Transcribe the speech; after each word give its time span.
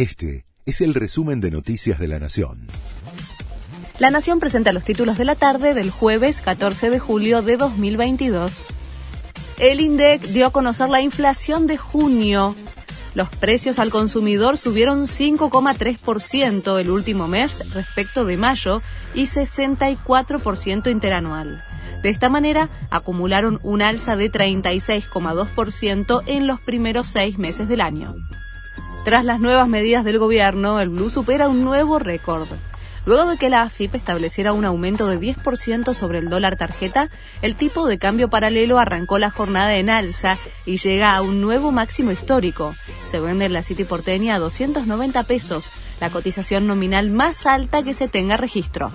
Este 0.00 0.46
es 0.64 0.80
el 0.80 0.94
resumen 0.94 1.42
de 1.42 1.50
Noticias 1.50 1.98
de 1.98 2.08
la 2.08 2.18
Nación. 2.18 2.68
La 3.98 4.10
Nación 4.10 4.40
presenta 4.40 4.72
los 4.72 4.82
títulos 4.82 5.18
de 5.18 5.26
la 5.26 5.34
tarde 5.34 5.74
del 5.74 5.90
jueves 5.90 6.40
14 6.40 6.88
de 6.88 6.98
julio 6.98 7.42
de 7.42 7.58
2022. 7.58 8.64
El 9.58 9.78
INDEC 9.78 10.22
dio 10.28 10.46
a 10.46 10.52
conocer 10.52 10.88
la 10.88 11.02
inflación 11.02 11.66
de 11.66 11.76
junio. 11.76 12.56
Los 13.12 13.28
precios 13.28 13.78
al 13.78 13.90
consumidor 13.90 14.56
subieron 14.56 15.02
5,3% 15.02 16.80
el 16.80 16.90
último 16.90 17.28
mes 17.28 17.60
respecto 17.74 18.24
de 18.24 18.38
mayo 18.38 18.80
y 19.12 19.24
64% 19.26 20.90
interanual. 20.90 21.62
De 22.02 22.08
esta 22.08 22.30
manera, 22.30 22.70
acumularon 22.88 23.60
un 23.62 23.82
alza 23.82 24.16
de 24.16 24.32
36,2% 24.32 26.22
en 26.24 26.46
los 26.46 26.58
primeros 26.58 27.06
seis 27.06 27.36
meses 27.36 27.68
del 27.68 27.82
año. 27.82 28.14
Tras 29.04 29.24
las 29.24 29.40
nuevas 29.40 29.66
medidas 29.66 30.04
del 30.04 30.18
gobierno, 30.18 30.78
el 30.78 30.90
blue 30.90 31.08
supera 31.08 31.48
un 31.48 31.64
nuevo 31.64 31.98
récord. 31.98 32.46
Luego 33.06 33.30
de 33.30 33.38
que 33.38 33.48
la 33.48 33.62
AFIP 33.62 33.94
estableciera 33.94 34.52
un 34.52 34.66
aumento 34.66 35.06
de 35.08 35.18
10% 35.18 35.94
sobre 35.94 36.18
el 36.18 36.28
dólar 36.28 36.56
tarjeta, 36.56 37.08
el 37.40 37.56
tipo 37.56 37.86
de 37.86 37.98
cambio 37.98 38.28
paralelo 38.28 38.78
arrancó 38.78 39.18
la 39.18 39.30
jornada 39.30 39.74
en 39.76 39.88
alza 39.88 40.36
y 40.66 40.76
llega 40.76 41.16
a 41.16 41.22
un 41.22 41.40
nuevo 41.40 41.72
máximo 41.72 42.12
histórico. 42.12 42.74
Se 43.08 43.18
vende 43.18 43.46
en 43.46 43.54
la 43.54 43.62
City 43.62 43.84
porteña 43.84 44.34
a 44.34 44.38
290 44.38 45.22
pesos, 45.22 45.70
la 45.98 46.10
cotización 46.10 46.66
nominal 46.66 47.08
más 47.10 47.46
alta 47.46 47.82
que 47.82 47.94
se 47.94 48.06
tenga 48.06 48.36
registro. 48.36 48.92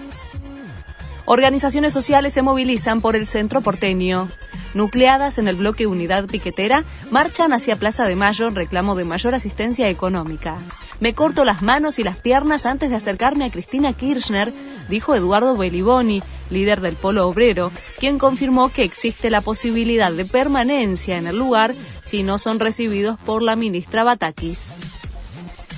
Organizaciones 1.28 1.92
sociales 1.92 2.34
se 2.34 2.44
movilizan 2.44 3.02
por 3.02 3.16
el 3.16 3.26
centro 3.26 3.62
porteño. 3.62 4.30
Nucleadas 4.76 5.40
en 5.40 5.48
el 5.48 5.56
bloque 5.56 5.88
Unidad 5.88 6.26
Piquetera, 6.28 6.84
marchan 7.10 7.52
hacia 7.52 7.78
Plaza 7.78 8.06
de 8.06 8.16
Mayo 8.16 8.48
en 8.48 8.56
reclamo 8.56 8.94
de 8.94 9.06
mayor 9.06 9.34
asistencia 9.34 9.90
económica. 9.90 10.58
Me 11.00 11.14
corto 11.14 11.44
las 11.44 11.64
manos 11.64 11.98
y 11.98 12.04
las 12.04 12.18
piernas 12.18 12.68
antes 12.68 12.92
de 12.92 12.96
acercarme 12.96 13.46
a 13.46 13.50
Cristina 13.50 13.94
Kirchner, 13.94 14.54
dijo 14.88 15.16
Eduardo 15.16 15.58
Beliboni, 15.58 16.22
líder 16.52 16.82
del 16.82 16.96
Polo 16.96 17.28
Obrero, 17.28 17.72
quien 18.00 18.20
confirmó 18.20 18.70
que 18.70 18.84
existe 18.84 19.32
la 19.32 19.42
posibilidad 19.42 20.12
de 20.12 20.26
permanencia 20.26 21.18
en 21.18 21.26
el 21.26 21.38
lugar 21.38 21.74
si 22.04 22.22
no 22.22 22.38
son 22.38 22.60
recibidos 22.60 23.18
por 23.26 23.42
la 23.42 23.56
ministra 23.56 24.04
Batakis. 24.04 24.74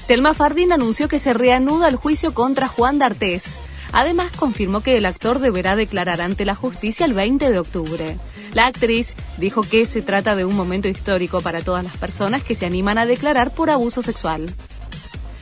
Telma 0.07 0.33
Fardín 0.33 0.73
anunció 0.73 1.07
que 1.07 1.19
se 1.19 1.33
reanuda 1.33 1.87
el 1.87 1.95
juicio 1.95 2.33
contra 2.33 2.67
Juan 2.67 2.99
D'Artés. 2.99 3.59
Además, 3.91 4.31
confirmó 4.35 4.81
que 4.81 4.97
el 4.97 5.05
actor 5.05 5.39
deberá 5.39 5.75
declarar 5.75 6.21
ante 6.21 6.45
la 6.45 6.55
justicia 6.55 7.05
el 7.05 7.13
20 7.13 7.49
de 7.49 7.59
octubre. 7.59 8.17
La 8.53 8.67
actriz 8.67 9.13
dijo 9.37 9.63
que 9.63 9.85
se 9.85 10.01
trata 10.01 10.35
de 10.35 10.45
un 10.45 10.55
momento 10.55 10.87
histórico 10.87 11.41
para 11.41 11.61
todas 11.61 11.83
las 11.83 11.97
personas 11.97 12.43
que 12.43 12.55
se 12.55 12.65
animan 12.65 12.97
a 12.97 13.05
declarar 13.05 13.51
por 13.51 13.69
abuso 13.69 14.01
sexual. 14.01 14.53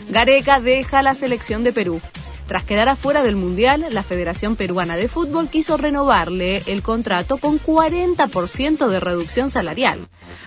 Gareca 0.10 0.60
deja 0.60 1.02
la 1.02 1.16
selección 1.16 1.64
de 1.64 1.72
Perú. 1.72 2.02
Tras 2.48 2.64
quedar 2.64 2.90
afuera 2.90 3.24
del 3.24 3.36
Mundial, 3.36 3.88
la 3.90 4.04
Federación 4.04 4.56
Peruana 4.56 4.96
de 4.96 5.08
Fútbol 5.08 5.50
quiso 5.50 5.78
renovarle 5.78 6.62
el 6.68 6.84
contrato 6.84 7.38
con 7.38 7.60
40% 7.60 8.88
de 8.88 9.00
reducción 9.00 9.50
salarial. 9.50 10.00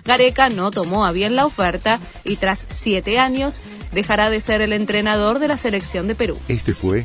Gareca 0.05 0.49
no 0.49 0.71
tomó 0.71 1.05
a 1.05 1.13
bien 1.13 1.35
la 1.35 1.45
oferta 1.45 1.99
y 2.25 2.37
tras 2.37 2.67
siete 2.71 3.19
años 3.19 3.61
dejará 3.93 4.31
de 4.31 4.41
ser 4.41 4.61
el 4.61 4.73
entrenador 4.73 5.41
de 5.41 5.49
la 5.49 5.57
selección 5.57 6.07
de 6.07 6.15
Perú. 6.15 6.39
Este 6.47 6.73
fue 6.73 7.05